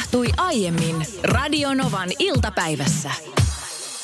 [0.00, 3.10] tapahtui aiemmin Radionovan iltapäivässä.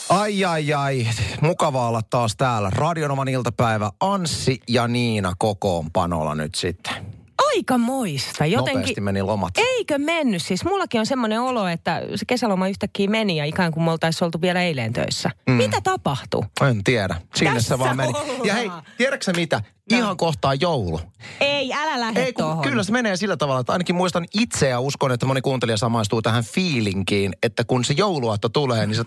[0.08, 1.08] Ai ai ai,
[1.40, 2.70] mukava olla taas täällä.
[2.70, 7.15] Radionoman iltapäivä Anssi ja Niina kokoonpanolla nyt sitten.
[7.56, 8.46] Aika moista.
[8.46, 9.54] Jotenkin, Nopeasti meni lomat.
[9.58, 10.42] Eikö mennyt?
[10.42, 14.26] Siis mullakin on semmoinen olo, että se kesäloma yhtäkkiä meni ja ikään kuin me oltaisiin
[14.26, 15.30] oltu vielä eilen töissä.
[15.46, 15.52] Mm.
[15.54, 16.42] Mitä tapahtui?
[16.68, 17.16] En tiedä.
[17.34, 18.08] Sinne Tässä se vaan meni.
[18.08, 18.44] ollaan.
[18.44, 19.62] Ja hei, tiedätkö mitä?
[19.90, 21.00] Ihan kohtaa joulu.
[21.40, 22.62] Ei, älä lähde Ei, kun, tohon.
[22.62, 26.22] kyllä se menee sillä tavalla, että ainakin muistan itse ja uskon, että moni kuuntelija samaistuu
[26.22, 29.04] tähän fiilinkiin, että kun se jouluaatto tulee, niin sä,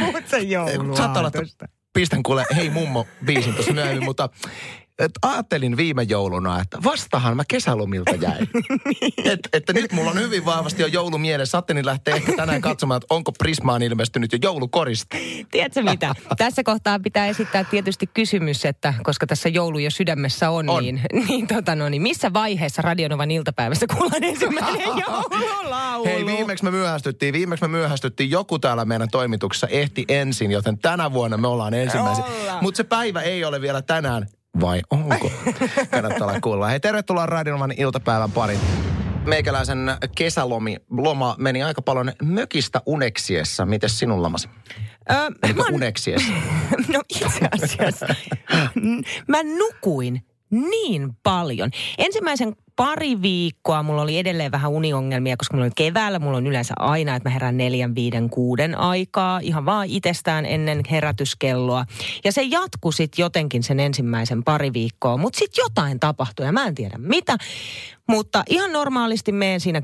[0.00, 0.46] Puhut sen
[0.96, 4.28] saattaa olla, että pistän kuule hei mummo biisin tuossa myöhemmin, mutta
[4.98, 8.48] et ajattelin viime jouluna, että vastahan mä kesälomilta jäin.
[9.32, 11.58] et, että nyt mulla on hyvin vahvasti jo joulu mielessä.
[11.58, 15.18] Ajattelin lähteä ehkä tänään katsomaan, että onko Prismaan ilmestynyt jo joulukoriste.
[15.50, 16.14] Tiedätkö mitä?
[16.36, 20.82] tässä kohtaa pitää esittää tietysti kysymys, että koska tässä joulu jo sydämessä on, On.
[20.82, 26.04] Niin, niin, tota no, niin missä vaiheessa Radionovan iltapäivässä kuullaan ensimmäinen joululaulu?
[26.04, 27.32] Hei, viimeksi me myöhästyttiin.
[27.32, 28.30] Viimeksi me myöhästyttiin.
[28.30, 32.24] Joku täällä meidän toimituksessa ehti ensin, joten tänä vuonna me ollaan ensimmäisiä.
[32.60, 34.26] Mutta se päivä ei ole vielä tänään.
[34.60, 35.30] Vai onko?
[35.90, 36.68] Kannattaa olla kuulla.
[36.68, 38.60] Hei, tervetuloa Radionovan iltapäivän pariin.
[39.26, 39.78] Meikäläisen
[40.16, 43.66] kesälomi loma meni aika paljon mökistä uneksiessa.
[43.66, 44.48] Mites sinun lomasi?
[45.10, 46.32] Öö, Menikö mä uneksiessa?
[46.92, 48.06] No itse asiassa.
[49.28, 51.70] Mä nukuin niin paljon.
[51.98, 56.74] Ensimmäisen pari viikkoa mulla oli edelleen vähän uniongelmia, koska mulla oli keväällä, mulla on yleensä
[56.78, 61.84] aina, että mä herään neljän, viiden, kuuden aikaa, ihan vaan itsestään ennen herätyskelloa.
[62.24, 66.66] Ja se jatkui sitten jotenkin sen ensimmäisen pari viikkoa, mutta sitten jotain tapahtui ja mä
[66.66, 67.36] en tiedä mitä.
[68.08, 69.82] Mutta ihan normaalisti menen siinä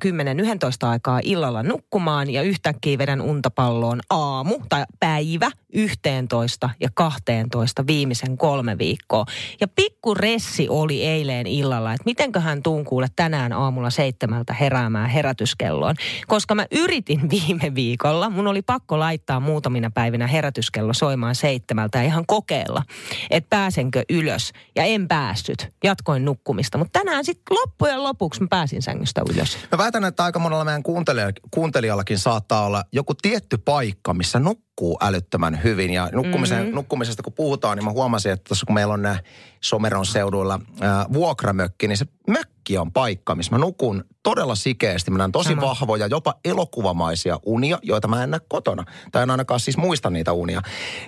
[0.85, 8.39] 10-11 aikaa illalla nukkumaan ja yhtäkkiä vedän untapalloon aamu tai päivä 11 ja 12 viimeisen
[8.39, 9.25] kolme viikkoa.
[9.61, 15.95] Ja pikku ressi oli eilen illalla, että mitenköhän tuun kuule tänään aamulla seitsemältä heräämään herätyskelloon.
[16.27, 22.05] Koska mä yritin viime viikolla, mun oli pakko laittaa muutamina päivinä herätyskello soimaan seitsemältä ja
[22.05, 22.83] ihan kokeilla,
[23.31, 24.53] että pääsenkö ylös.
[24.77, 26.79] Ja en päässyt, jatkoin nukkumista.
[26.79, 29.59] Mutta tänään sitten loppujen lopuksi mä pääsin sängystä ylös.
[29.73, 34.99] Mä väitän, että aika monella meidän kuuntelija, kuuntelijallakin saattaa olla joku tietty paikka, missä nukkuu
[35.01, 35.91] älyttömän hyvin.
[35.91, 36.65] Ja nukkumisen, Mhm.
[36.65, 36.75] mm-hmm.
[36.75, 39.19] nukkumisesta kun puhutaan, niin mä huomasin, että tuossa kun meillä on nämä
[39.61, 45.11] Someron seuduilla ää, vuokramökki, niin se mökki on paikka, missä mä nukun todella sikeästi.
[45.11, 45.63] Mä tosi Sama.
[45.63, 48.85] vahvoja, jopa elokuvamaisia unia, joita mä en näe kotona.
[49.13, 50.61] Tai en ainakaan siis muista niitä unia.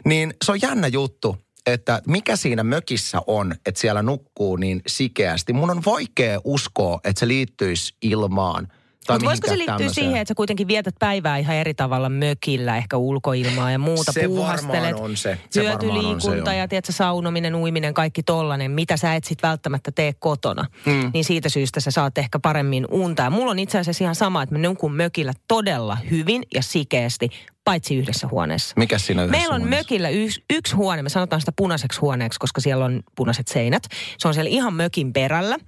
[0.04, 1.36] Niin se on jännä juttu,
[1.66, 5.52] että mikä siinä mökissä on, että siellä nukkuu niin sikeästi.
[5.52, 8.68] Mun on vaikea uskoa, että se liittyisi ilmaan.
[9.06, 10.04] Tai Mutta voisiko se liittyä tämmöiseen.
[10.04, 14.26] siihen, että sä kuitenkin vietät päivää ihan eri tavalla mökillä, ehkä ulkoilmaa ja muuta, Se
[14.26, 15.38] puuhastelet, varmaan on se.
[15.50, 16.58] Se se, hyötyliikunta joo.
[16.58, 20.66] ja tiedätkö, saunominen, uiminen, kaikki tollanen, mitä sä et sit välttämättä tee kotona.
[20.86, 21.10] Mm.
[21.14, 23.22] Niin siitä syystä sä saat ehkä paremmin unta.
[23.22, 27.28] Ja mulla on itse asiassa ihan sama, että mä nukun mökillä todella hyvin ja sikeästi,
[27.64, 28.74] paitsi yhdessä huoneessa.
[28.76, 29.82] Mikä siinä yhdessä Meillä on huoneessa?
[29.84, 33.82] mökillä yksi, yksi huone, me sanotaan sitä punaiseksi huoneeksi, koska siellä on punaiset seinät.
[34.18, 35.58] Se on siellä ihan mökin perällä.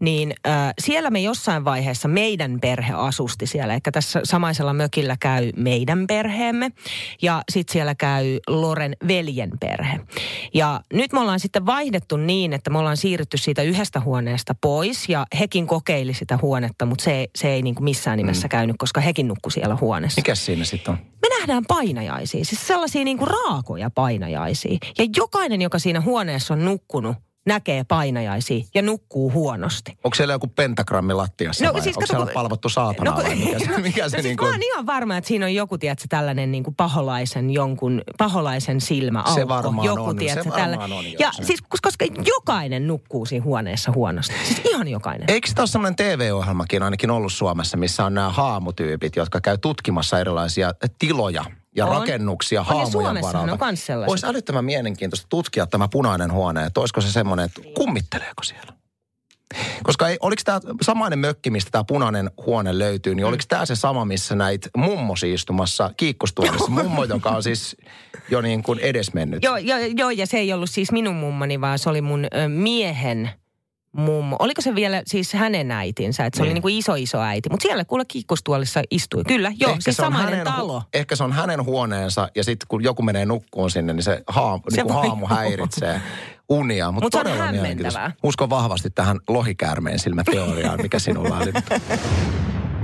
[0.00, 3.72] Niin äh, siellä me jossain vaiheessa meidän perhe asusti siellä.
[3.72, 6.72] Eli tässä samaisella mökillä käy meidän perheemme
[7.22, 10.00] ja sitten siellä käy Loren veljen perhe.
[10.54, 15.08] Ja nyt me ollaan sitten vaihdettu niin, että me ollaan siirrytty siitä yhdestä huoneesta pois
[15.08, 18.50] ja hekin kokeili sitä huonetta, mutta se, se ei niin kuin missään nimessä mm.
[18.50, 20.98] käynyt, koska hekin nukkui siellä huoneessa Mikä siinä sitten on?
[21.28, 24.78] me nähdään painajaisia, siis sellaisia niin kuin raakoja painajaisia.
[24.98, 29.98] Ja jokainen, joka siinä huoneessa on nukkunut, näkee painajaisia ja nukkuu huonosti.
[30.04, 33.34] Onko siellä joku pentagrammi lattiassa No vai siis onko siellä kun- palvottu saatana kun- vai
[33.34, 34.48] mikä se, mikä se no, niin siis kuin...
[34.48, 38.80] mä oon ihan varma, että siinä on joku, tiedätkö, tällainen niin kuin paholaisen jonkun, paholaisen
[38.80, 41.44] silmä Se varmaan joku, on, tiedätkö, se tällä- varmaan on, joo, Ja se.
[41.44, 44.34] siis, koska jokainen nukkuu siinä huoneessa huonosti.
[44.44, 45.30] Siis ihan jokainen.
[45.30, 50.20] Eikö sitä ole sellainen TV-ohjelmakin ainakin ollut Suomessa, missä on nämä haamutyypit, jotka käy tutkimassa
[50.20, 51.44] erilaisia tiloja
[51.76, 51.92] ja On.
[51.92, 53.52] rakennuksia On, ja haamujen Suomessahan varalta.
[53.52, 53.86] on kans.
[54.06, 58.72] Olisi älyttömän mielenkiintoista tutkia tämä punainen huone, että olisiko se semmoinen, että kummitteleeko siellä?
[59.82, 63.76] Koska ei, oliko tämä samainen mökki, mistä tämä punainen huone löytyy, niin oliko tämä se
[63.76, 66.68] sama, missä näit mummosi istumassa kiikkustuolissa?
[66.70, 67.76] Mummo, joka on siis
[68.30, 69.42] jo niin kuin edesmennyt.
[69.42, 72.48] Joo, joo, joo, ja se ei ollut siis minun mummoni, vaan se oli mun ö,
[72.48, 73.30] miehen
[73.96, 74.36] mummo.
[74.38, 76.48] Oliko se vielä siis hänen äitinsä, että se niin.
[76.48, 76.62] oli Niin.
[76.62, 77.48] kuin iso iso äiti.
[77.50, 79.24] Mutta siellä kuule kiikkustuolissa istui.
[79.28, 80.82] Kyllä, joo, Ehkä siis se on samainen hänen, talo.
[80.94, 84.60] Ehkä se on hänen huoneensa ja sitten kun joku menee nukkuun sinne, niin se, haam,
[84.68, 86.00] Se niin kuin haamu häiritsee
[86.48, 86.90] unia.
[86.90, 88.12] Mutta Mut se on todella hämmentävää.
[88.22, 91.52] Uskon vahvasti tähän lohikäärmeen silmäteoriaan, mikä sinulla oli.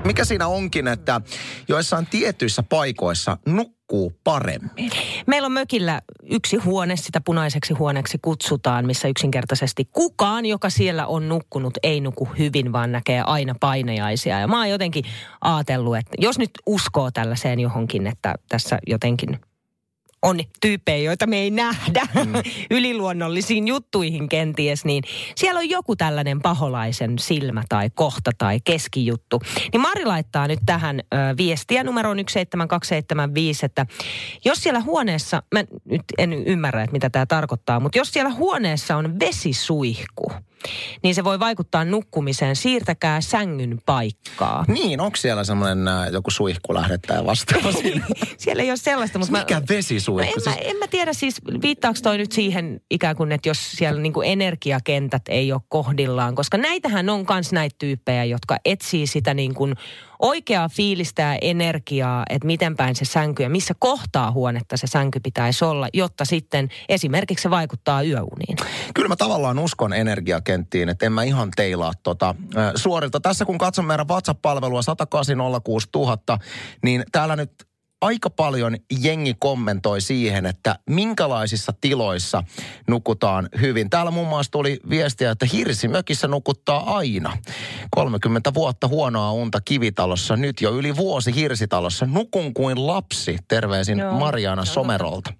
[0.04, 1.20] Mikä siinä onkin, että
[1.68, 4.90] joissain tietyissä paikoissa nukkuu nukkuu paremmin?
[5.26, 11.28] Meillä on mökillä yksi huone, sitä punaiseksi huoneeksi kutsutaan, missä yksinkertaisesti kukaan, joka siellä on
[11.28, 14.40] nukkunut, ei nuku hyvin, vaan näkee aina painajaisia.
[14.40, 15.04] Ja mä oon jotenkin
[15.40, 19.40] ajatellut, että jos nyt uskoo tällaiseen johonkin, että tässä jotenkin
[20.22, 22.32] on tyyppejä, joita me ei nähdä mm.
[22.76, 25.04] yliluonnollisiin juttuihin kenties, niin
[25.34, 29.42] siellä on joku tällainen paholaisen silmä tai kohta tai keskijuttu.
[29.72, 33.86] Niin Mari laittaa nyt tähän ö, viestiä numeroon 17275, että
[34.44, 38.96] jos siellä huoneessa, mä nyt en ymmärrä, että mitä tämä tarkoittaa, mutta jos siellä huoneessa
[38.96, 40.32] on vesisuihku,
[41.02, 42.56] niin se voi vaikuttaa nukkumiseen.
[42.56, 44.64] Siirtäkää sängyn paikkaa.
[44.68, 47.72] Niin, onko siellä semmoinen äh, joku suihku lähdettää vastaava
[48.36, 49.18] siellä ei ole sellaista.
[49.18, 50.40] Mutta Mikä mä, vesisuihku?
[50.46, 53.72] No en, mä, en mä tiedä siis, viittaako toi nyt siihen ikään kuin, että jos
[53.72, 56.34] siellä niinku energiakentät ei ole kohdillaan.
[56.34, 59.74] Koska näitähän on myös näitä tyyppejä, jotka etsii sitä niin kuin
[60.22, 65.20] oikeaa fiilistä ja energiaa, että miten päin se sänky ja missä kohtaa huonetta se sänky
[65.20, 68.56] pitäisi olla, jotta sitten esimerkiksi se vaikuttaa yöuniin.
[68.94, 69.92] Kyllä mä tavallaan uskon
[70.52, 72.34] energiakenttiin, että en mä ihan teilaa tota
[72.74, 73.20] suorilta.
[73.20, 76.38] Tässä kun katson meidän WhatsApp-palvelua 1806000,
[76.82, 77.52] niin täällä nyt
[78.00, 82.42] aika paljon jengi kommentoi siihen, että minkälaisissa tiloissa
[82.88, 83.90] nukutaan hyvin.
[83.90, 87.38] Täällä muun muassa tuli viestiä, että hirsimökissä nukuttaa aina.
[87.90, 92.06] 30 vuotta huonoa unta kivitalossa, nyt jo yli vuosi hirsitalossa.
[92.06, 95.32] Nukun kuin lapsi, terveisin Joo, Mariana Somerolta.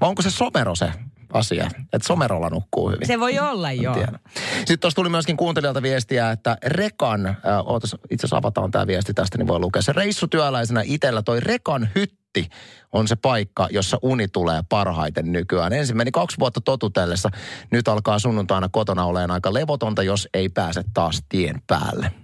[0.00, 0.92] Vai onko se Somero se
[1.34, 3.06] asia, että somerolla nukkuu hyvin.
[3.06, 3.94] Se voi olla, en joo.
[3.94, 4.18] Tiedä.
[4.58, 9.14] Sitten tuossa tuli myöskin kuuntelijalta viestiä, että Rekan, äh, ootas, itse asiassa avataan tämä viesti
[9.14, 9.82] tästä, niin voi lukea.
[9.82, 12.48] Se reissutyöläisenä itsellä toi Rekan hytti
[12.92, 15.72] on se paikka, jossa uni tulee parhaiten nykyään.
[15.72, 17.30] Ensin meni kaksi vuotta totutellessa.
[17.70, 22.23] Nyt alkaa sunnuntaina kotona olemaan aika levotonta, jos ei pääse taas tien päälle.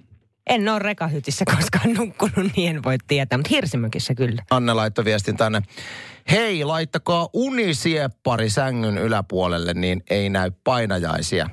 [0.51, 4.43] En ole rekahytissä koskaan nukkunut, niin en voi tietää, mutta hirsimökissä kyllä.
[4.51, 5.63] Anne laittoi viestin tänne.
[6.31, 11.51] Hei, laittakaa unisieppari sängyn yläpuolelle, niin ei näy painajaisia.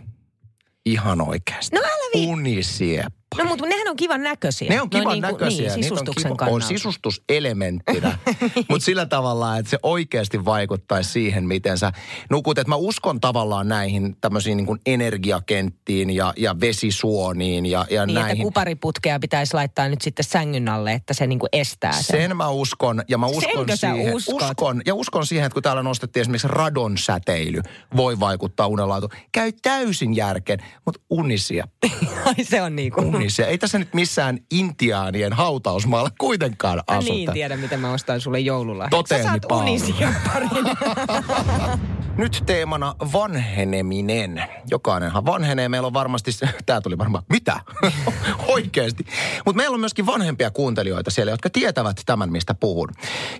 [0.85, 1.75] Ihan oikeasti.
[1.75, 3.16] No älä vi- Unisieppari.
[3.37, 4.69] No mutta nehän on kivan näköisiä.
[4.69, 5.75] Ne on kivan no, niin näköisiä.
[5.75, 8.17] Niin, sisustuksen on, kiva, on sisustuselementtinä.
[8.69, 11.91] mutta sillä tavalla, että se oikeasti vaikuttaisi siihen, miten sä
[12.29, 12.57] nukut.
[12.57, 18.31] Et mä uskon tavallaan näihin tämmöisiin niin energiakenttiin ja, ja vesisuoniin ja, ja niin, näihin.
[18.31, 22.21] että kupariputkea pitäisi laittaa nyt sitten sängyn alle, että se niin kuin estää sen.
[22.21, 24.15] Sen mä uskon ja mä uskon Senkö siihen.
[24.15, 27.61] Uskon, ja uskon siihen, että kun täällä nostettiin esimerkiksi radon säteily,
[27.95, 29.09] voi vaikuttaa unenlaatu.
[29.31, 31.67] Käy täysin järkeen, mutta unisia.
[32.25, 33.47] Ai se on niin kuin unisia.
[33.47, 37.13] Ei tässä nyt missään intiaanien hautausmaalla kuitenkaan asuta.
[37.13, 38.87] niin, tiedä miten mä ostan sulle joululla.
[38.89, 40.13] Toteeni Sä saat unisia
[42.17, 44.43] Nyt teemana vanheneminen.
[44.71, 45.69] Jokainenhan vanhenee.
[45.69, 46.31] Meillä on varmasti,
[46.65, 47.59] tämä tuli varmaan, mitä?
[48.47, 49.05] Oikeasti.
[49.45, 52.89] Mutta meillä on myöskin vanhempia kuuntelijoita siellä, jotka tietävät tämän, mistä puhun.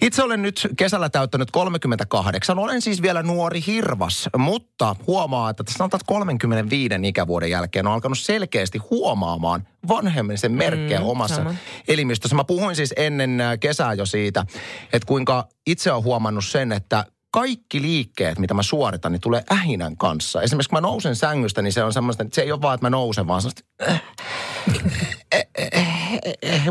[0.01, 2.59] Itse olen nyt kesällä täyttänyt 38.
[2.59, 8.77] Olen siis vielä nuori hirvas, mutta huomaa, että sanotaan 35 ikävuoden jälkeen on alkanut selkeästi
[8.77, 11.55] huomaamaan vanhemmisen merkkejä mm, omassa sama.
[11.87, 12.35] elimistössä.
[12.35, 14.45] Mä puhuin siis ennen äh, kesää jo siitä,
[14.93, 17.05] että kuinka itse olen huomannut sen, että
[17.39, 20.41] kaikki liikkeet, mitä mä suoritan, niin tulee ähinän kanssa.
[20.41, 22.85] Esimerkiksi kun mä nousen sängystä, niin se on semmoista, että se ei ole vaan, että
[22.85, 23.61] mä nousen, vaan semmoista...
[23.87, 24.01] Äh,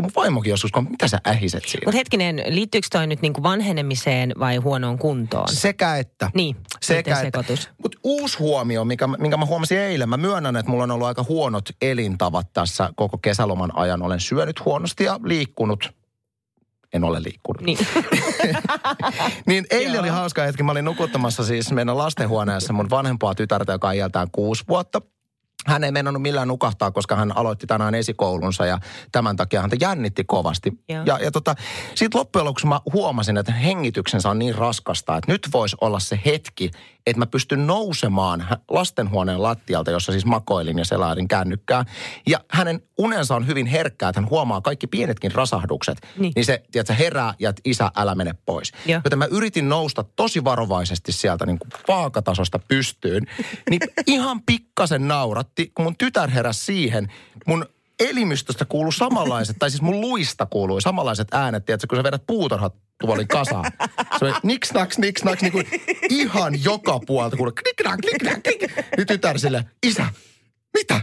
[0.01, 1.85] mun vaimokin joskus, kun mitä sä ähiset siinä?
[1.85, 5.47] Mutta hetkinen, liittyykö toi nyt niinku vanhenemiseen vai huonoon kuntoon?
[5.53, 6.31] Sekä että.
[6.33, 7.43] Niin, sekä että.
[7.83, 11.25] Mutta uusi huomio, mikä, minkä mä huomasin eilen, mä myönnän, että mulla on ollut aika
[11.29, 14.01] huonot elintavat tässä koko kesäloman ajan.
[14.01, 15.93] Olen syönyt huonosti ja liikkunut
[16.93, 17.61] en ole liikkunut.
[17.61, 17.77] Niin,
[19.47, 20.63] niin eilen oli hauska hetki.
[20.63, 25.01] Mä olin nukuttamassa siis meidän lastenhuoneessa mun vanhempaa tytärtä, joka on iältään kuusi vuotta
[25.67, 28.79] hän ei mennyt millään nukahtaa, koska hän aloitti tänään esikoulunsa ja
[29.11, 30.71] tämän takia häntä jännitti kovasti.
[30.89, 31.03] Joo.
[31.05, 31.55] Ja, ja tota,
[31.95, 36.19] sitten loppujen lopuksi mä huomasin, että hengityksensä on niin raskasta, että nyt voisi olla se
[36.25, 36.71] hetki,
[37.07, 41.85] että mä pystyn nousemaan lastenhuoneen lattialta, jossa siis makoilin ja selailin kännykkää.
[42.27, 45.97] Ja hänen unensa on hyvin herkkää, että hän huomaa kaikki pienetkin rasahdukset.
[46.17, 48.71] Niin, niin se, tiedätkö, herää ja että isä, älä mene pois.
[48.85, 49.01] Joo.
[49.03, 53.27] Joten mä yritin nousta tosi varovaisesti sieltä niin kuin vaakatasosta pystyyn.
[53.69, 57.13] Niin ihan pikkasen nauratti, kun mun tytär heräsi siihen.
[57.45, 57.65] Mun
[57.99, 62.75] elimistöstä kuuluu samanlaiset, tai siis mun luista kuului samanlaiset äänet, tiedätkö, kun sä vedät puutarhat
[63.01, 63.71] tuoli kasaan.
[64.19, 65.67] Se oli niks naks, niks naks, niin kuin
[66.09, 68.87] ihan joka puolta, kun klik klik klik klik.
[68.97, 70.05] Nyt tytär sille, isä,
[70.73, 71.01] mitä?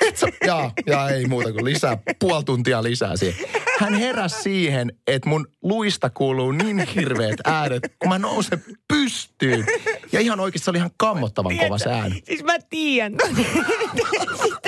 [0.00, 3.46] Et sä, jaa, jaa, ei muuta kuin lisää, puoli tuntia lisää siihen.
[3.78, 9.66] Hän heräsi siihen, että mun luista kuuluu niin hirveät äänet, kun mä nousen pystyyn.
[10.12, 12.22] Ja ihan oikeasti se oli ihan kammottavan kova se ääni.
[12.24, 13.12] Siis mä tiedän,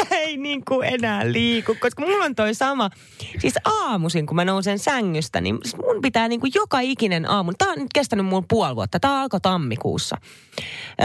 [0.55, 2.91] niin kuin enää liiku, koska mulla on toi sama.
[3.39, 7.53] Siis aamuisin, kun mä nousen sängystä, niin siis mun pitää niin kuin joka ikinen aamu.
[7.59, 9.01] Tää on nyt kestänyt mulla puoli vuotta.
[9.01, 10.17] Tää alkoi tammikuussa.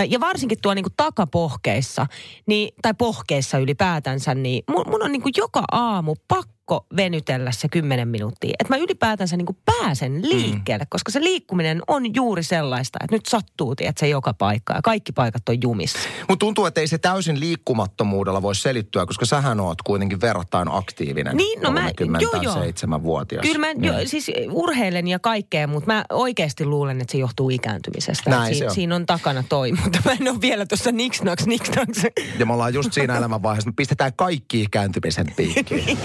[0.10, 2.08] Ja varsinkin tuo niin kuin takapohkeissa,
[2.46, 7.52] niin, tai pohkeissa ylipäätänsä, niin mun, mun on niin kuin joka aamu pakko pakko venytellä
[7.52, 8.54] se 10 minuuttia.
[8.60, 10.90] Että mä ylipäätänsä niin kuin pääsen liikkeelle, mm.
[10.90, 15.12] koska se liikkuminen on juuri sellaista, että nyt sattuu, että se joka paikka ja kaikki
[15.12, 16.00] paikat on jumissa.
[16.30, 21.38] Mutta tuntuu, että ei se täysin liikkumattomuudella voi selittyä, koska sähän oot kuitenkin verrattain aktiivinen.
[21.38, 23.04] Niin, no mä, joo, joo.
[23.04, 24.10] vuotias Kyllä mä jo, niin.
[24.10, 28.30] siis urheilen ja kaikkea, mutta mä oikeasti luulen, että se johtuu ikääntymisestä.
[28.30, 28.72] Näin si- on.
[28.72, 32.04] Siinä on takana toi, mutta mä en ole vielä tuossa niksnaks, niksnaks.
[32.40, 35.98] Ja me ollaan just siinä elämänvaiheessa, me pistetään kaikki ikääntymisen piikkiin.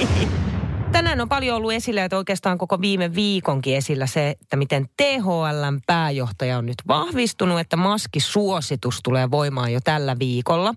[0.95, 5.81] Tänään on paljon ollut esillä, että oikeastaan koko viime viikonkin esillä se, että miten THLn
[5.87, 10.75] pääjohtaja on nyt vahvistunut, että maskisuositus tulee voimaan jo tällä viikolla.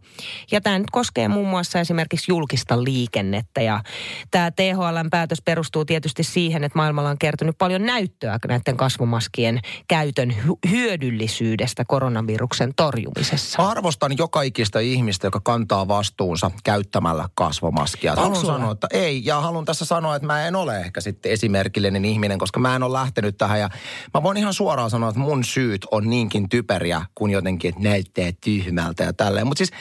[0.51, 3.61] Ja tämä nyt koskee muun muassa esimerkiksi julkista liikennettä.
[3.61, 3.83] Ja
[4.31, 10.35] tämä THLn päätös perustuu tietysti siihen, että maailmalla on kertynyt paljon näyttöä näiden kasvomaskien käytön
[10.69, 13.69] hyödyllisyydestä koronaviruksen torjumisessa.
[13.69, 18.15] Arvostan joka ikistä ihmistä, joka kantaa vastuunsa käyttämällä kasvomaskia.
[18.15, 19.25] Haluan sanoa, että ei.
[19.25, 22.75] Ja haluan tässä sanoa, sanoa, että mä en ole ehkä sitten esimerkillinen ihminen, koska mä
[22.75, 23.59] en ole lähtenyt tähän.
[23.59, 23.69] Ja
[24.13, 28.31] mä voin ihan suoraan sanoa, että mun syyt on niinkin typeriä kuin jotenkin, että näyttää
[28.43, 29.47] tyhmältä ja tälleen.
[29.47, 29.71] Mutta siis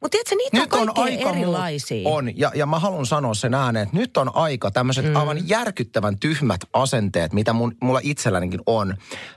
[0.00, 2.08] mutta tiedätkö, niitä nyt on, on aika erilaisia.
[2.08, 5.16] On, ja, ja mä haluan sanoa sen ääneen, että nyt on aika tämmöiset mm.
[5.16, 8.90] aivan järkyttävän tyhmät asenteet, mitä mun, mulla itsellänikin on,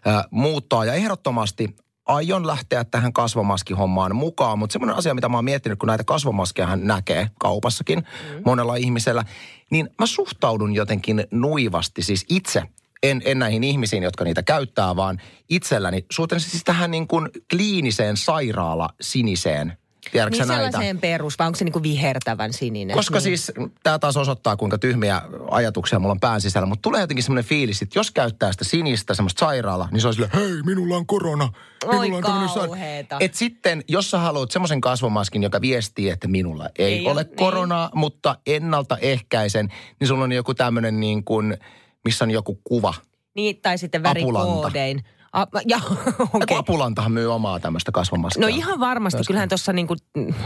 [0.07, 0.85] äh, muuttaa.
[0.85, 1.75] Ja ehdottomasti
[2.07, 6.67] aion lähteä tähän kasvomaskihommaan mukaan, mutta semmoinen asia, mitä mä oon miettinyt, kun näitä kasvomaskeja
[6.67, 8.41] hän näkee kaupassakin mm.
[8.45, 9.23] monella ihmisellä,
[9.69, 12.63] niin mä suhtaudun jotenkin nuivasti, siis itse
[13.03, 18.17] en, en näihin ihmisiin, jotka niitä käyttää, vaan itselläni suhteen siis tähän niin kuin kliiniseen
[18.17, 19.77] sairaala siniseen
[20.11, 20.63] Tiedätkö niin näitä?
[20.63, 22.95] sellaiseen perus, vai onko se niin kuin vihertävän sininen?
[22.95, 23.23] Koska niin.
[23.23, 23.51] siis
[23.83, 25.21] tämä taas osoittaa, kuinka tyhmiä
[25.51, 26.65] ajatuksia mulla on pään sisällä.
[26.65, 30.13] Mutta tulee jotenkin semmoinen fiilis, että jos käyttää sitä sinistä, semmoista sairaala, niin se on
[30.13, 31.49] silleen, hei, minulla on korona.
[31.85, 32.17] Minulla
[32.55, 32.77] Oi on
[33.19, 37.23] Et sitten, jos sä haluat semmoisen kasvomaskin, joka viestii, että minulla ei, ei ole, ole
[37.23, 37.35] niin.
[37.35, 41.57] koronaa, mutta ennaltaehkäisen, niin sulla on joku tämmöinen niin kuin,
[42.05, 42.93] missä on joku kuva.
[43.35, 44.97] Niin, tai sitten värikoodein.
[44.97, 45.16] Apulanta.
[45.37, 45.79] A, ja,
[46.33, 46.57] okay.
[46.57, 48.41] Apulantahan myy omaa tämmöistä kasvomaskia.
[48.41, 49.17] No ihan varmasti.
[49.17, 49.27] Myöskin.
[49.33, 49.95] Kyllähän tuossa niinku,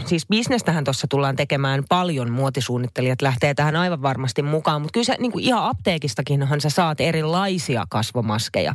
[0.06, 2.32] siis bisnestähän tuossa tullaan tekemään paljon.
[2.32, 4.82] Muotisuunnittelijat lähtee tähän aivan varmasti mukaan.
[4.82, 8.74] Mutta kyllä se niinku ihan apteekistakinhan sä saat erilaisia kasvomaskeja.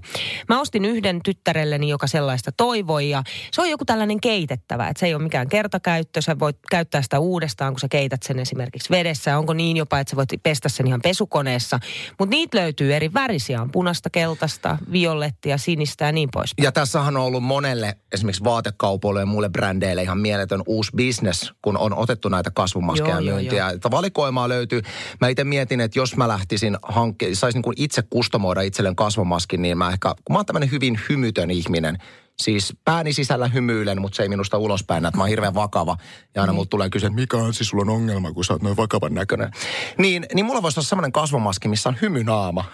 [0.49, 3.09] Mä ostin yhden tyttärelleni, joka sellaista toivoi.
[3.09, 4.87] Ja se on joku tällainen keitettävä.
[4.87, 6.21] Että se ei ole mikään kertakäyttö.
[6.21, 9.37] Sä voit käyttää sitä uudestaan, kun sä keität sen esimerkiksi vedessä.
[9.37, 11.79] Onko niin jopa, että sä voit pestä sen ihan pesukoneessa.
[12.19, 13.61] Mutta niitä löytyy eri värisiä.
[13.61, 16.53] On punasta, keltaista, violettia, sinistä ja niin pois.
[16.61, 21.77] Ja tässähän on ollut monelle esimerkiksi vaatekaupoille ja muille brändeille ihan mieletön uusi business, kun
[21.77, 23.69] on otettu näitä kasvumaskeja myyntiä.
[23.69, 24.81] Että valikoimaa löytyy.
[25.21, 29.77] Mä itse mietin, että jos mä lähtisin hankkeen, saisin niin itse kustomoida itselleen kasvomaskin, niin
[29.77, 31.97] mä ehkä, kun mä oon tämmöinen hyvin hymytön ihminen,
[32.41, 35.97] Siis pääni sisällä hymyilen, mutta se ei minusta ulospäin että mä oon hirveän vakava.
[36.35, 36.55] Ja aina mm.
[36.55, 39.13] mulla tulee kysyä, että mikä on siis sulla on ongelma, kun sä oot noin vakavan
[39.13, 39.51] näköinen.
[39.97, 42.65] Niin, niin mulla voisi olla semmoinen kasvomaski, missä on hymynaama.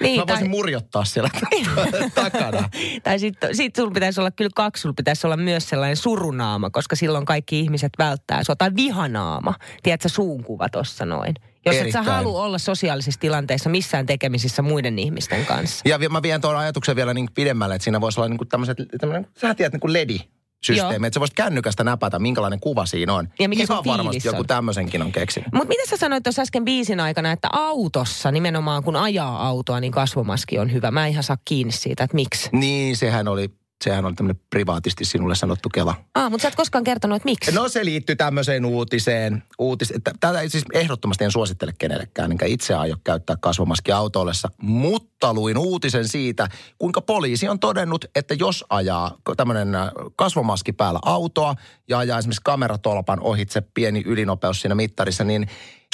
[0.00, 0.48] Niin, mä voisin tai...
[0.48, 1.30] murjottaa siellä
[2.14, 2.68] takana.
[3.02, 6.96] tai sitten sit sulla pitäisi olla kyllä kaksi, sulla pitäisi olla myös sellainen surunaama, koska
[6.96, 8.56] silloin kaikki ihmiset välttää sua.
[8.56, 9.54] Tai vihanaama.
[9.82, 11.34] Tiedätkö, suunkuva tossa noin.
[11.66, 12.02] Jos Erittäin.
[12.02, 15.88] et sä halua olla sosiaalisissa tilanteissa missään tekemisissä muiden ihmisten kanssa.
[15.88, 18.78] Ja mä vien tuon ajatuksen vielä niin pidemmälle, että siinä voisi olla niin kuin tämmöiset,
[19.00, 20.18] tämmöinen, sä tiedät niin kuin ledi,
[20.66, 23.28] systeemi, että sä voisit kännykästä näpätä, minkälainen kuva siinä on.
[23.38, 24.34] Ja mikä Ihan varmasti on.
[24.34, 25.52] joku tämmöisenkin on keksinyt.
[25.52, 29.92] Mutta mitä sä sanoit tuossa äsken biisin aikana, että autossa nimenomaan kun ajaa autoa, niin
[29.92, 30.90] kasvomaski on hyvä.
[30.90, 32.48] Mä en ihan saa kiinni siitä, että miksi.
[32.52, 33.50] Niin, sehän oli
[33.84, 35.94] sehän on tämmöinen privaatisti sinulle sanottu kela.
[36.14, 37.52] Ah, mutta sä et koskaan kertonut, että miksi?
[37.52, 39.42] No se liittyy tämmöiseen uutiseen.
[39.58, 44.48] Uutis, tätä ei siis ehdottomasti en suosittele kenellekään, enkä itse aio käyttää kasvomaski autollessa.
[44.62, 51.00] Mutta luin uutisen siitä, kuinka poliisi on todennut, että jos ajaa tämmöinen äh, kasvomaski päällä
[51.04, 51.54] autoa
[51.88, 55.48] ja ajaa esimerkiksi kameratolpan ohitse pieni ylinopeus siinä mittarissa, niin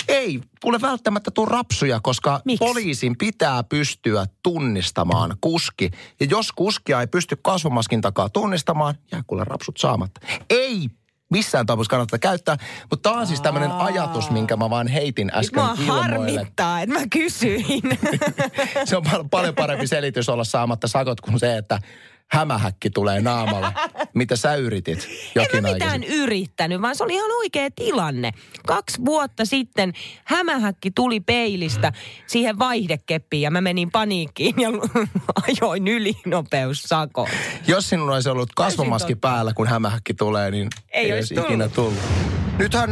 [0.09, 2.59] ei kuule välttämättä tule rapsuja, koska Miks?
[2.59, 5.91] poliisin pitää pystyä tunnistamaan kuski.
[6.21, 10.21] Ja jos kuskia ei pysty kasvomaskin takaa tunnistamaan, jää kuule rapsut saamatta.
[10.51, 10.89] Ei
[11.31, 12.57] missään tapauksessa kannattaa käyttää.
[12.91, 16.03] Mutta tämä on siis tämmöinen ajatus, minkä mä vaan heitin äsken Mua ilmoille.
[16.03, 17.83] harmittaa, että mä kysyin.
[18.85, 21.79] se on paljon parempi selitys olla saamatta sakot kuin se, että
[22.33, 23.73] hämähäkki tulee naamalle.
[24.15, 26.19] Mitä sä yritit jokin en mä mitään sitten?
[26.19, 28.33] yrittänyt, vaan se oli ihan oikea tilanne.
[28.67, 29.93] Kaksi vuotta sitten
[30.25, 31.93] hämähäkki tuli peilistä
[32.27, 34.69] siihen vaihdekeppiin ja mä menin paniikkiin ja
[35.49, 37.29] ajoin ylinopeussakon.
[37.67, 41.69] Jos sinulla olisi ollut kasvomaski päällä, kun hämähäkki tulee, niin Ei ei, olisi olisi ikinä
[41.69, 41.99] tullut.
[42.59, 42.91] Nythän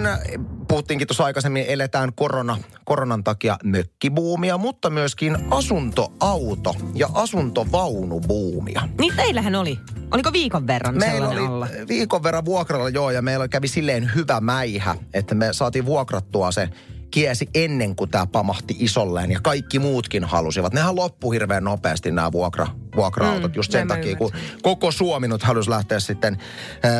[0.70, 8.88] puhuttiinkin tuossa aikaisemmin, eletään korona, koronan takia mökkibuumia, mutta myöskin asuntoauto- ja asuntovaunubuumia.
[9.00, 9.78] Niin teillähän oli.
[10.10, 11.68] Oliko viikon verran Meillä oli alla?
[11.88, 16.68] viikon verran vuokralla joo, ja meillä kävi silleen hyvä mäihä, että me saatiin vuokrattua se
[17.10, 20.72] kiesi ennen kuin tämä pamahti isolleen ja kaikki muutkin halusivat.
[20.72, 24.30] Nehän loppu hirveän nopeasti nämä vuokra, vuokra-autot Mm, just sen takia, kun
[24.62, 26.38] koko Suomi nyt halusi lähteä sitten
[26.84, 26.90] äh,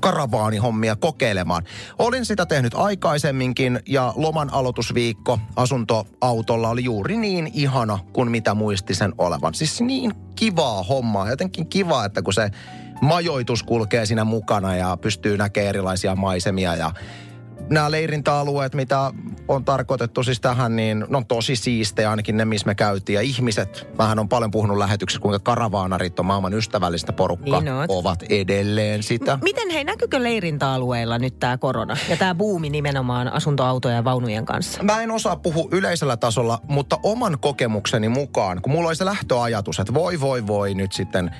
[0.00, 1.64] karavaanihommia kokeilemaan.
[1.98, 8.94] Olin sitä tehnyt aikaisemminkin ja loman aloitusviikko asuntoautolla oli juuri niin ihana kuin mitä muisti
[8.94, 9.54] sen olevan.
[9.54, 11.30] Siis niin kivaa hommaa.
[11.30, 12.50] Jotenkin kivaa, että kun se
[13.00, 16.92] majoitus kulkee siinä mukana ja pystyy näkemään erilaisia maisemia ja
[17.70, 19.12] nämä leirintäalueet, mitä
[19.48, 23.14] on tarkoitettu siis tähän, niin ne on tosi siistejä, ainakin ne, missä me käytiin.
[23.14, 27.90] Ja ihmiset, mähän on paljon puhunut lähetyksessä, kuinka karavaanarit on maailman ystävällistä porukkaa, Niin oot.
[27.90, 29.38] ovat edelleen sitä.
[29.42, 34.82] Miten hei, näkyykö leirintäalueilla nyt tämä korona ja tämä buumi nimenomaan asuntoautojen ja vaunujen kanssa?
[34.82, 39.78] Mä en osaa puhua yleisellä tasolla, mutta oman kokemukseni mukaan, kun mulla oli se lähtöajatus,
[39.80, 41.30] että voi voi voi nyt sitten,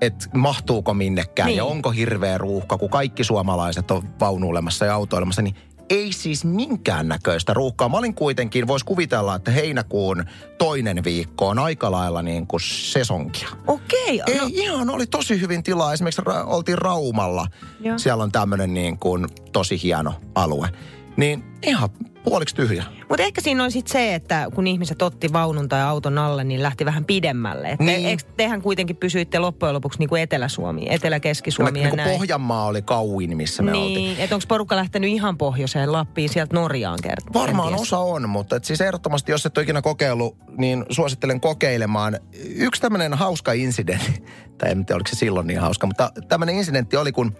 [0.00, 1.56] että mahtuuko minnekään Niin.
[1.56, 5.54] ja onko hirveä ruuhka, kun kaikki suomalaiset on vaunuilemassa ja autoilemassa, niin
[5.90, 7.88] ei siis minkään näköistä ruuhkaa.
[7.88, 10.24] Mä olin kuitenkin, vois kuvitella, että heinäkuun
[10.58, 13.48] toinen viikko on aika lailla niin kuin sesonkia.
[13.66, 15.92] Okei, Ei, no, ihan oli tosi hyvin tilaa.
[15.92, 17.46] Esimerkiksi ra- oltiin Raumalla.
[17.80, 17.98] Joo.
[17.98, 20.68] Siellä on tämmöinen niin kuin tosi hieno alue.
[21.16, 21.88] Niin ihan
[22.24, 22.84] puoliksi tyhjä.
[23.08, 26.62] mutta ehkä siinä on sitten se, että kun ihmiset otti vaunun tai auton alle, niin
[26.62, 27.68] lähti vähän pidemmälle.
[27.68, 28.06] Et Niin.
[28.06, 32.10] eikö tehän kuitenkin pysyitte loppujen lopuksi niin kuin Etelä-Suomi, Etelä-Keski-Suomi niin ja kuin näin.
[32.18, 33.94] Pohjanmaa oli kauin, missä me oltiin.
[33.94, 37.42] Niin, että onko porukka lähtenyt ihan pohjoiseen Lappiin sieltä Norjaan kertaa?
[37.42, 42.18] Varmaan osa on, mutta et siis ehdottomasti, jos et ole ikinä kokeillut, niin suosittelen kokeilemaan.
[42.54, 44.24] Yksi tämmöinen hauska incidentti,
[44.58, 47.36] tai en tiedä oliko se silloin niin hauska, mutta tämmöinen incidentti oli, kun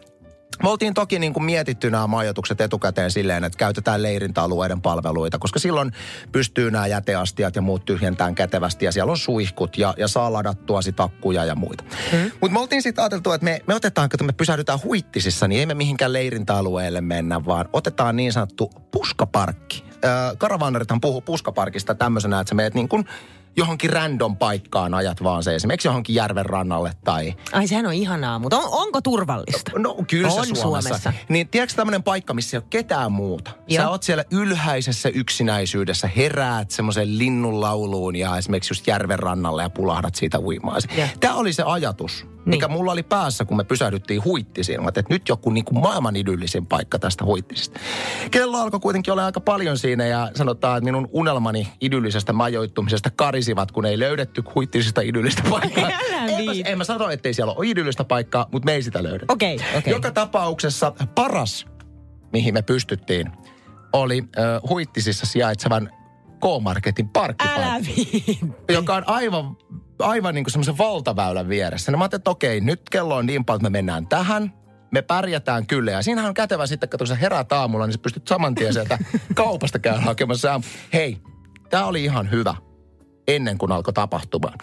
[0.63, 5.59] me oltiin toki niin kuin mietitty nämä majoitukset etukäteen silleen, että käytetään leirintäalueiden palveluita, koska
[5.59, 5.93] silloin
[6.33, 10.83] pystyy nämä jäteastiat ja muut tyhjentämään kätevästi ja siellä on suihkut ja, ja saa ladattua
[10.83, 11.85] sit akkuja ja muita.
[12.13, 12.31] Hmm.
[12.41, 15.67] Mutta me oltiin sitten ajateltu, että me, me otetaan, kun me pysähdytään huittisissa, niin ei
[15.67, 19.85] me mihinkään leirintäalueelle mennä, vaan otetaan niin sanottu puskaparkki.
[20.05, 23.05] Öö, Karavaanerithan puhuu puskaparkista tämmöisenä, että sä meet niin kuin
[23.57, 28.39] johonkin random paikkaan ajat vaan se esimerkiksi johonkin järven rannalle tai Ai sehän on ihanaa,
[28.39, 29.71] mutta on, onko turvallista?
[29.79, 30.63] No kyllä se On Suomessa.
[30.63, 31.13] Suomessa.
[31.29, 33.51] Niin tiedätkö tämmöinen paikka, missä ei ole ketään muuta?
[33.69, 33.83] Joo.
[33.83, 39.71] Sä oot siellä ylhäisessä yksinäisyydessä, heräät semmoisen linnun lauluun ja esimerkiksi just järven rannalle ja
[39.71, 40.83] pulahdat siitä uimaan.
[41.21, 42.41] Tämä oli se ajatus, niin.
[42.47, 44.83] mikä mulla oli päässä, kun me pysähdyttiin huittisiin.
[44.83, 47.81] Mä että nyt joku niin kuin maailman idyllisin paikka tästä huittisista.
[48.31, 53.11] Kello alkoi kuitenkin olla aika paljon siinä ja sanotaan, että minun unelmani idyllisestä majoittumisesta
[53.45, 55.91] karisivat, kun ei löydetty huittisista idyllistä paikkaa.
[55.91, 59.27] En, mä, en mä sano, ettei siellä ole idyllistä paikkaa, mutta me ei sitä löydetty.
[59.29, 59.93] Okei, okei.
[59.93, 61.67] Joka tapauksessa paras,
[62.33, 63.33] mihin me pystyttiin,
[63.93, 65.91] oli äh, Huittisissa sijaitsevan
[66.41, 67.91] K-Marketin parkkipaikka,
[68.69, 69.57] joka on aivan,
[69.99, 71.93] aivan niin kuin semmoisen valtaväylän vieressä.
[71.93, 74.53] No mä ajattelin, että okei, nyt kello on niin paljon, että me mennään tähän.
[74.91, 75.91] Me pärjätään kyllä.
[75.91, 78.99] Ja siinähän on kätevä sitten, kun sä heräät aamulla, niin sä pystyt saman tien sieltä
[79.35, 80.61] kaupasta käydä hakemassa.
[80.93, 81.19] Hei,
[81.71, 82.55] tämä oli ihan hyvä
[83.29, 84.59] ennen kuin alkoi tapahtumaan.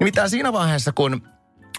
[0.00, 1.22] Nimittäin siinä vaiheessa, kun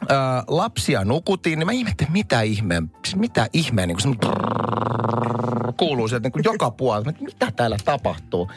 [0.02, 0.16] ö,
[0.48, 6.26] lapsia nukutiin, niin mä ihmettelin, mitä ihmeen, siis mitä ihmeen, niin kuin brrrr kuuluu sieltä
[6.26, 7.12] niin kuin joka puolelta.
[7.12, 8.52] Mä, Mitä täällä tapahtuu?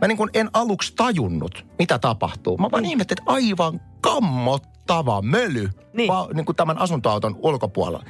[0.00, 2.58] Mä niin kuin en aluksi tajunnut, mitä tapahtuu.
[2.58, 6.08] Mä vaan ihmettelin, että aivan kammottava möly Niin.
[6.08, 8.04] va, niin kuin tämän asuntoauton ulkopuolella.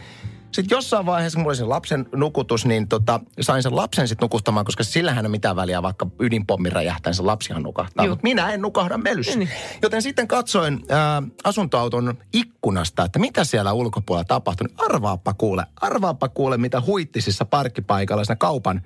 [0.55, 4.25] Sitten jossain vaiheessa, kun mulla oli se lapsen nukutus, niin tota, sain sen lapsen sitten
[4.25, 8.07] nukuttamaan, koska sillähän ei ole mitään väliä, vaikka ydinpommi räjähtää, niin se lapsihan nukahtaa.
[8.07, 9.39] Mutta minä en nukahda mölyssä.
[9.39, 9.49] Niin.
[9.83, 14.67] Joten sitten katsoin ää, asuntoauton ikkunasta, että mitä siellä ulkopuolella tapahtui.
[14.67, 18.83] Niin Arvaappa kuule, arvaappa kuule, mitä huittisissa parkkipaikalla siinä kaupan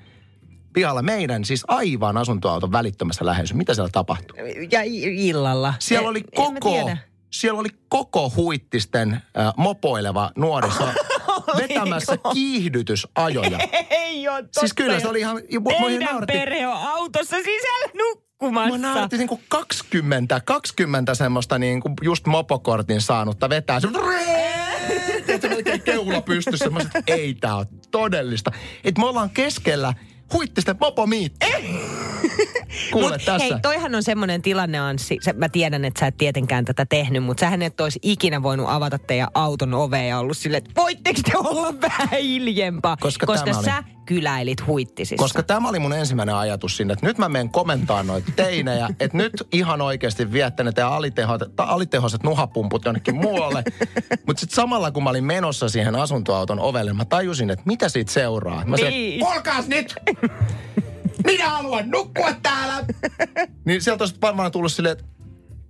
[0.73, 3.57] pihalla meidän, siis aivan asuntoauton välittömässä läheisyydessä.
[3.57, 4.69] Mitä siellä tapahtui?
[4.73, 5.75] Ja illalla.
[5.79, 6.91] Siellä En- oli koko,
[7.31, 10.85] siellä oli koko huittisten äh, mopoileva nuoriso
[11.63, 13.59] vetämässä kiihdytysajoja.
[13.91, 14.61] Ei ole totta.
[14.61, 15.37] Siis kyllä se oli ihan...
[15.69, 18.69] Teidän nauratti- perhe on autossa sisällä nukkumassa.
[18.69, 23.81] Mua nauratti niin kuin 20, 20 semmoista niin kuin just mopokortin saanutta vetää.
[23.81, 23.89] Se,
[25.27, 26.71] Tiedätkö, melkein keula pystyssä.
[26.71, 28.53] Mä sanoin, että ei tää ole todellista.
[28.85, 29.95] Että me ollaan keskellä
[30.33, 31.47] huitti sitten mopo miitti.
[32.93, 33.39] Kuule Mut tässä.
[33.39, 35.19] Hei, toihan on semmoinen tilanne, Anssi.
[35.25, 38.67] Sä, mä tiedän, että sä et tietenkään tätä tehnyt, mutta sähän et olisi ikinä voinut
[38.69, 42.97] avata teidän auton ovea ja ollut silleen, että voitteko te olla vähän hiljempaa?
[42.97, 45.23] Koska Koska tämä oli- sä kyläilit huittisissa.
[45.23, 49.17] Koska tämä oli mun ensimmäinen ajatus sinne, että nyt mä menen komentaa noita teinejä, että
[49.17, 53.65] nyt ihan oikeasti viette ne teidän alitehoiset, alitehoiset nuhapumput jonnekin muualle.
[54.27, 58.13] Mutta sitten samalla kun mä olin menossa siihen asuntoauton ovelle, mä tajusin, että mitä siitä
[58.13, 58.65] seuraa.
[58.65, 59.21] Mä Niin.
[59.21, 59.95] kuulkaas nyt!
[61.25, 62.85] Minä haluan nukkua täällä!
[63.65, 65.05] niin sieltä olisi varmaan tullut silleen, että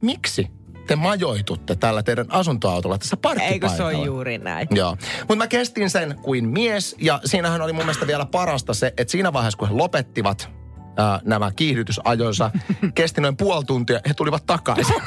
[0.02, 0.50] miksi
[0.88, 3.74] te majoitutte tällä teidän asuntoautolla tässä parkkipaikalla?
[3.74, 4.68] Eikö se ole juuri näin?
[4.70, 4.96] Joo.
[5.18, 9.10] Mutta mä kestin sen kuin mies ja siinähän oli mun mielestä vielä parasta se, että
[9.10, 10.50] siinä vaiheessa kun he lopettivat
[10.96, 12.50] ää, nämä kiihdytysajonsa,
[12.94, 14.96] kesti noin puoli tuntia, he tulivat takaisin.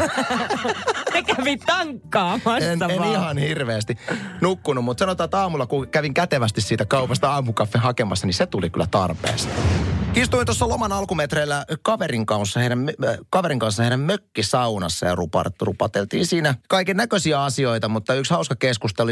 [1.14, 3.98] Ne kävi tankkaamassa En, en ihan hirveästi
[4.42, 8.70] nukkunut, mutta sanotaan, että aamulla kun kävin kätevästi siitä kaupasta aamukaffe hakemassa, niin se tuli
[8.70, 9.91] kyllä tarpeeseen.
[10.16, 12.90] Istuin tuossa loman alkumetreillä kaverin kanssa heidän,
[13.30, 19.10] kaverin kanssa heidän mökkisaunassa ja rupat, rupateltiin siinä kaiken näköisiä asioita, mutta yksi hauska keskustelu,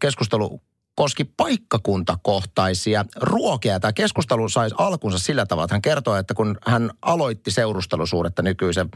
[0.00, 0.60] keskustelu
[0.96, 3.80] koski paikkakuntakohtaisia ruokia.
[3.80, 8.88] Tämä keskustelu saisi alkunsa sillä tavalla, että hän kertoi, että kun hän aloitti seurustelusuudetta nykyisen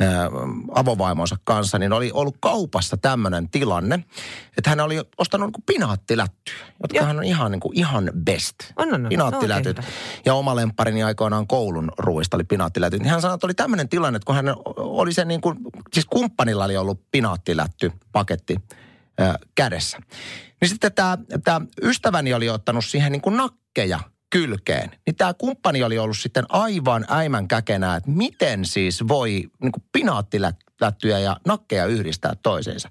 [0.00, 0.30] ää,
[0.74, 4.04] avovaimonsa kanssa, niin oli ollut kaupassa tämmöinen tilanne,
[4.56, 7.06] että hän oli ostanut niin pinaattilättyjä, jotka Joo.
[7.06, 8.56] hän on ihan, niin kuin, ihan best.
[8.76, 9.08] On, on, on.
[9.08, 9.80] Pinaattilätyt.
[10.24, 13.00] Ja oma lempparini aikoinaan koulun ruuista oli pinaattilätyt.
[13.00, 15.58] Niin hän sanoi, että oli tämmöinen tilanne, että kun hän oli se niin kuin,
[15.92, 18.56] siis kumppanilla oli ollut pinaattilätty paketti
[19.20, 19.98] ö, kädessä.
[20.64, 24.00] Niin sitten tämä, tämä ystäväni oli ottanut siihen niin kuin nakkeja
[24.30, 24.90] kylkeen.
[25.06, 29.28] Niin tämä kumppani oli ollut sitten aivan äimän käkenä, että miten siis voi
[29.62, 32.88] niin kuin pinaattilättyjä ja nakkeja yhdistää toiseensa.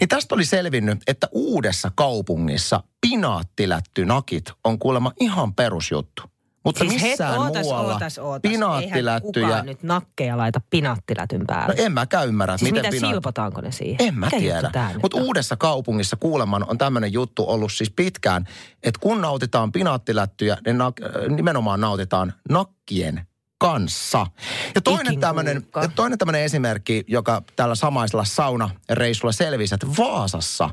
[0.00, 6.22] Niin tästä oli selvinnyt, että uudessa kaupungissa pinaattilättynakit on kuulemma ihan perusjuttu.
[6.64, 8.50] Mutta Siis het, missään ootas, muualla ootas, ootas.
[8.50, 9.46] Eihän pinaattilättyjä...
[9.46, 11.74] kukaan nyt nakkeja laita pinaattilätyn päälle.
[11.74, 13.96] No en mäkään ymmärrä, siis miten mitä pinaat- silpotaanko ne siihen?
[14.08, 14.70] En mä Mikä tiedä.
[15.02, 18.48] Mutta uudessa kaupungissa kuuleman on tämmöinen juttu ollut siis pitkään,
[18.82, 23.26] että kun nautitaan pinaattilättyjä, niin nak- äh, nimenomaan nautitaan nakkien
[23.58, 24.26] kanssa.
[24.74, 25.82] Ja toinen tämmöinen, kuulkaa.
[25.82, 30.70] ja toinen tämmöinen esimerkki, joka tällä samaisella saunareissulla selvisi, että Vaasassa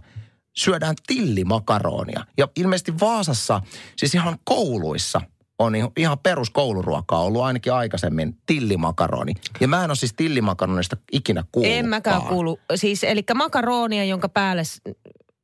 [0.57, 2.25] syödään tillimakaronia.
[2.37, 3.61] Ja ilmeisesti Vaasassa,
[3.97, 5.21] siis ihan kouluissa,
[5.59, 9.33] on ihan- peruskouluruokaa ollut ainakin aikaisemmin tillimakaroni.
[9.59, 11.79] Ja mä en ole siis tillimakaronista ikinä kuullutkaan.
[11.79, 12.59] En mäkään kuulu.
[12.75, 14.63] Siis, eli makaronia, jonka päälle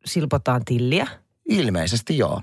[0.05, 1.07] silpotaan tilliä.
[1.49, 2.41] Ilmeisesti joo.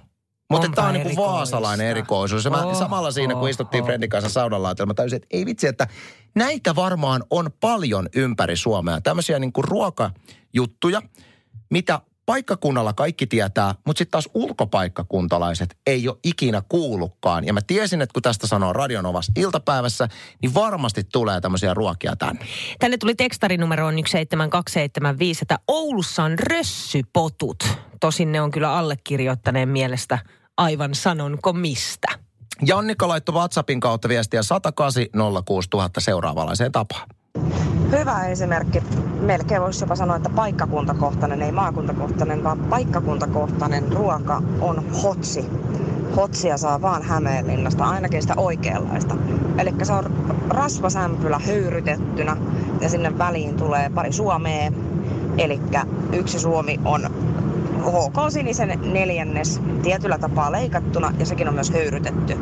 [0.51, 1.33] Mutta tämä on niinku erikoista.
[1.33, 2.45] vaasalainen erikoisuus.
[2.45, 2.75] Ja mä Oho.
[2.75, 5.87] samalla siinä, kun istuttiin Fredin kanssa saudanlaatilla, mä täysin, että ei vitsi, että
[6.35, 9.01] näitä varmaan on paljon ympäri Suomea.
[9.01, 11.03] Tämmöisiä niinku ruokajuttuja,
[11.71, 17.47] mitä paikkakunnalla kaikki tietää, mutta sitten taas ulkopaikkakuntalaiset ei ole ikinä kuullutkaan.
[17.47, 20.09] Ja mä tiesin, että kun tästä sanoo Radionovas iltapäivässä,
[20.43, 22.47] niin varmasti tulee tämmöisiä ruokia tänne.
[22.79, 27.65] Tänne tuli tekstarinumeroon 17275, että Oulussa on rössypotut.
[28.01, 30.19] Tosin ne on kyllä allekirjoittaneen mielestä
[30.57, 32.09] aivan sanonko mistä.
[32.67, 35.07] Jannika laittoi WhatsAppin kautta viestiä 108
[35.45, 37.09] 06000 seuraavanlaiseen tapaan.
[37.93, 38.83] Hyvä esimerkki.
[39.21, 45.45] Melkein voisi jopa sanoa, että paikkakuntakohtainen, ei maakuntakohtainen, vaan paikkakuntakohtainen ruoka on hotsi.
[46.17, 49.17] Hotsia saa vaan Hämeenlinnasta, ainakin sitä oikeanlaista.
[49.59, 50.05] Eli se on
[50.49, 52.37] rasvasämpylä höyrytettynä
[52.81, 54.73] ja sinne väliin tulee pari suomea.
[55.39, 55.61] Eli
[56.13, 57.11] yksi suomi on
[57.79, 62.37] HK Sinisen neljännes tietyllä tapaa leikattuna ja sekin on myös höyrytetty.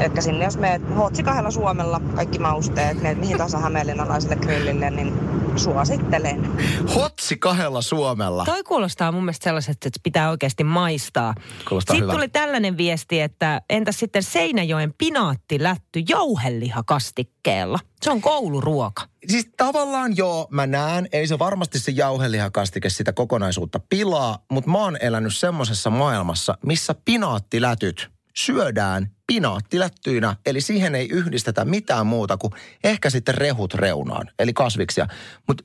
[0.00, 5.12] Eli sinne jos meet hotsi kahdella Suomella, kaikki mausteet, meet mihin tahansa hämeenlinnalaiselle grillille, niin
[5.56, 6.58] suosittelen.
[6.94, 8.44] Hotsi kahdella Suomella.
[8.44, 11.34] Toi kuulostaa mun mielestä sellaiset, että pitää oikeasti maistaa.
[11.68, 12.16] Kuulostaa Sitten hyvältä.
[12.18, 17.78] tuli tällainen viesti, että entäs sitten Seinäjoen pinaattilätty jauhelihakastikkeella?
[18.02, 19.02] Se on kouluruoka.
[19.26, 24.78] Siis tavallaan joo, mä näen, ei se varmasti se jauhelihakastike sitä kokonaisuutta pilaa, mutta mä
[24.78, 32.52] oon elänyt semmosessa maailmassa, missä pinaattilätyt syödään pinaattilättyinä, eli siihen ei yhdistetä mitään muuta kuin
[32.84, 35.06] ehkä sitten rehut reunaan, eli kasviksia.
[35.48, 35.64] Mutta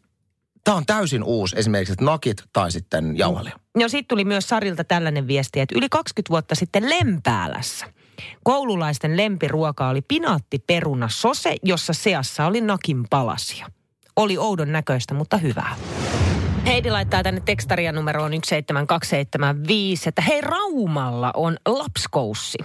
[0.64, 3.60] tämä on täysin uusi, esimerkiksi että nakit tai sitten jauhelia.
[3.78, 7.86] No sitten tuli myös Sarilta tällainen viesti, että yli 20 vuotta sitten Lempäälässä
[8.44, 13.68] koululaisten lempiruoka oli pinaattiperuna sose, jossa seassa oli nakin palasia.
[14.16, 15.76] Oli oudon näköistä, mutta hyvää.
[16.66, 22.58] Heidi laittaa tänne tekstaria numeroon 17275, että hei Raumalla on lapskoussi.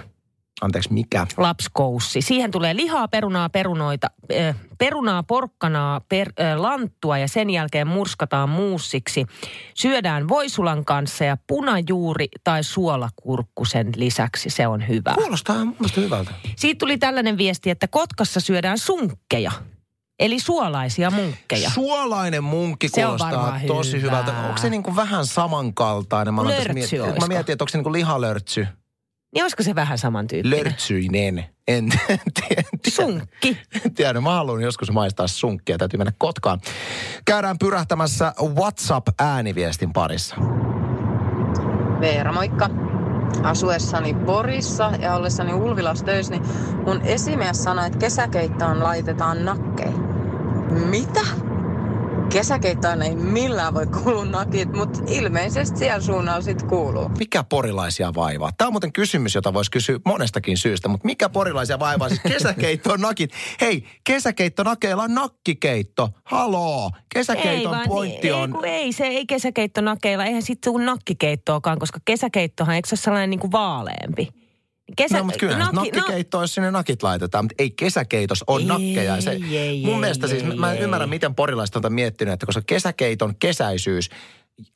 [0.61, 1.27] Anteeksi, mikä?
[1.37, 2.21] lapskoussi.
[2.23, 8.49] Siihen tulee lihaa, perunaa, perunoita, äh, perunaa, porkkanaa, per, äh, lanttua ja sen jälkeen murskataan
[8.49, 9.27] muussiksi.
[9.75, 14.51] Syödään voisulan kanssa ja punajuuri tai suolakurkku sen lisäksi.
[14.51, 15.15] Se on hyvä.
[15.15, 16.31] Kuulostaa mielestä hyvältä.
[16.57, 19.53] Siitä tuli tällainen viesti, että Kotkassa syödään sunkkeja.
[20.19, 21.71] Eli suolaisia munkkeja.
[21.71, 24.23] Suolainen munkki Se on kuulostaa tosi hyvää.
[24.23, 24.41] hyvältä.
[24.49, 26.35] Onko se niin kuin vähän samankaltainen?
[26.35, 28.67] Mä, Lörtsy miet- mä mietin, että onko se niin kuin lihalörtsy.
[29.35, 30.59] Niin olisiko se vähän samantyyppinen?
[30.59, 31.45] Lörtsyinen.
[31.69, 31.89] En
[32.49, 32.63] tiedä.
[32.89, 33.59] Sunkki.
[33.85, 35.79] En tiedä, mä haluan joskus maistaa sunkkia.
[35.79, 36.61] Täytyy mennä Kotkaan.
[37.25, 40.37] Käydään pyrähtämässä WhatsApp-ääniviestin parissa.
[42.01, 42.71] Veera, moikka.
[43.43, 46.43] Asuessani Porissa ja ollessani Ulvilassa töissä, niin
[46.87, 49.93] mun esimies sanoi, että kesäkeittoon laitetaan nakkeja.
[50.71, 51.21] Mitä?
[52.33, 57.09] Kesäkeittoon ei millään voi kuulua nakit, mutta ilmeisesti siellä suunnalla sit kuuluu.
[57.19, 58.51] Mikä porilaisia vaivaa?
[58.59, 62.09] Tämä on muuten kysymys, jota voisi kysyä monestakin syystä, mutta mikä porilaisia vaivaa?
[62.09, 63.31] Siis kesäkeitto on nakit.
[63.61, 66.09] Hei, kesäkeitto nakeilla on nakkikeitto.
[66.25, 66.91] Haloo!
[67.15, 68.65] Kesäkeiton vaan, pointti ei, on...
[68.65, 70.25] Ei, ei, se ei kesäkeitto nakeilla.
[70.25, 74.29] Eihän sitten tule nakkikeittoakaan, koska kesäkeittohan, eikö se ole sellainen niin kuin vaaleampi?
[74.97, 78.67] Kesä, no, mutta kyllä nakki, nakkikeitto, jos sinne nakit laitetaan, mutta ei kesäkeitos on Ei,
[78.67, 79.15] nakkeja.
[79.17, 80.83] Ja Se, ei, mun ei, mielestä siis, ei, mä en ei.
[80.85, 84.11] ymmärrä, miten porilaiset on miettinyt, että koska kesäkeiton kesäisyys,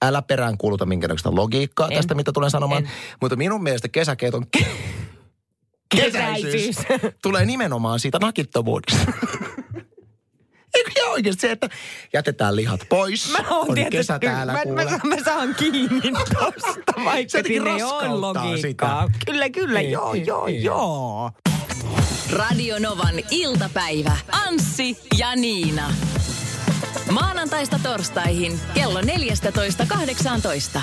[0.03, 1.97] älä perään kuuluta minkäännäköistä logiikkaa En.
[1.97, 2.83] tästä, mitä tulen sanomaan.
[2.85, 2.91] En.
[3.21, 4.67] Mutta minun mielestä kesäkeiton ke-
[5.97, 7.15] kesäisyys Kesäisyys.
[7.23, 9.13] tulee nimenomaan siitä nakittomuudesta.
[10.75, 11.69] Eikö ihan oikeasti se, että
[12.13, 14.85] jätetään lihat pois, Mä oon on tietysti, kesä täällä mä, kuule.
[14.85, 19.07] mä, mä, saan kiinni tosta, vaikka ei ole raskauttaa logiikkaa.
[19.07, 19.19] sitä.
[19.27, 20.65] Kyllä, kyllä, Niin, joo, niin, joo, niin.
[20.65, 21.31] joo.
[22.33, 24.17] Radio Novan iltapäivä.
[24.33, 25.93] Anssi ja Niina.
[27.11, 30.81] Maanantaista torstaihin kello 14.18.